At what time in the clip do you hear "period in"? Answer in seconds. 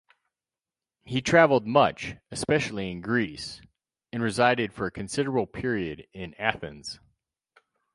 5.45-6.33